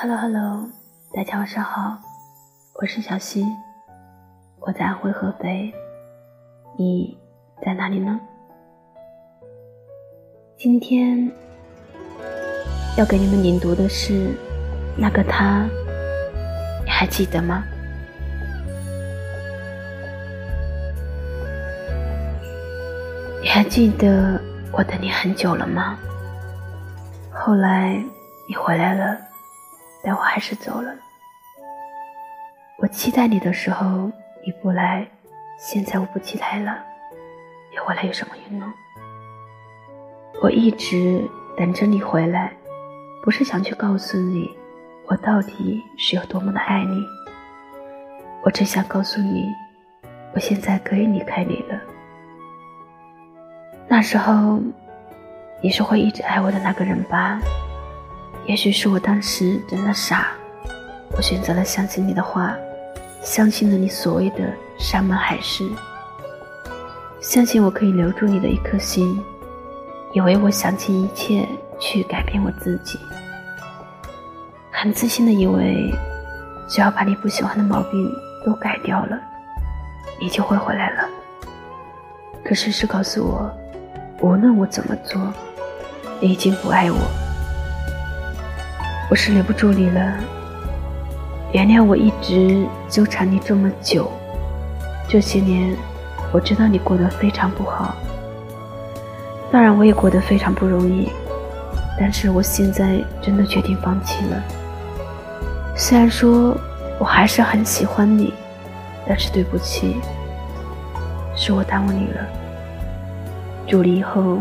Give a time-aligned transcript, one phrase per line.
[0.00, 0.70] Hello Hello，
[1.12, 1.98] 大家晚上好，
[2.74, 3.44] 我是小溪，
[4.60, 5.74] 我在安徽合肥，
[6.76, 7.18] 你
[7.60, 8.20] 在哪里呢？
[10.56, 11.28] 今天
[12.96, 14.36] 要给你们领读的是
[14.96, 15.68] 那个他，
[16.84, 17.64] 你还记得吗？
[23.42, 24.40] 你还记得
[24.70, 25.98] 我等你很久了吗？
[27.32, 28.00] 后来
[28.48, 29.18] 你回来了。
[30.02, 30.94] 但我还是走了。
[32.78, 34.10] 我期待你的时候
[34.44, 35.06] 你不来，
[35.58, 36.78] 现在我不期待了，
[37.72, 38.72] 你回来有什么用呢？
[40.40, 42.52] 我一直等着你回来，
[43.24, 44.48] 不是想去告诉你
[45.08, 47.02] 我到底是有多么的爱你，
[48.44, 49.52] 我只想告诉你，
[50.32, 51.80] 我现在可以离开你了。
[53.88, 54.60] 那时候，
[55.60, 57.40] 你是会一直爱我的那个人吧？
[58.48, 60.28] 也许是我当时真的傻，
[61.14, 62.56] 我选择了相信你的话，
[63.22, 64.38] 相信了你所谓的
[64.78, 65.68] 山盟海誓，
[67.20, 69.22] 相信我可以留住你的一颗心，
[70.14, 71.46] 以为我想尽一切
[71.78, 72.98] 去改变我自己，
[74.72, 75.94] 很自信的以为，
[76.70, 78.10] 只要把你不喜欢的毛病
[78.46, 79.20] 都改掉了，
[80.18, 81.06] 你就会回来了。
[82.42, 83.52] 可事实告诉我，
[84.22, 85.20] 无论我怎么做，
[86.18, 86.96] 你已经不爱我。
[89.10, 90.14] 我是留不住你了，
[91.52, 94.12] 原谅我一直纠缠你这么久。
[95.08, 95.74] 这些年，
[96.30, 97.96] 我知道你过得非常不好，
[99.50, 101.08] 当然我也过得非常不容易。
[101.98, 104.42] 但是我现在真的决定放弃了。
[105.74, 106.54] 虽然说
[106.98, 108.34] 我还是很喜欢你，
[109.06, 109.96] 但是对不起，
[111.34, 112.20] 是我耽误你了。
[113.66, 114.40] 祝你以后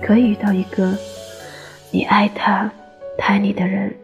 [0.00, 0.96] 可以遇到一个
[1.90, 2.70] 你爱他。
[3.20, 3.94] 爱你的人，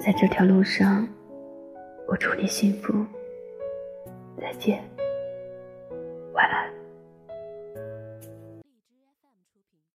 [0.00, 1.06] 在这条路上，
[2.08, 3.04] 我祝你幸福。
[4.40, 4.82] 再见，
[6.32, 6.75] 晚安。